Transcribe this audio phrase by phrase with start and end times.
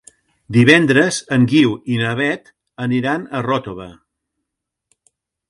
[0.55, 2.49] Divendres en Guiu i na Beth
[2.87, 3.87] aniran a Ròtova.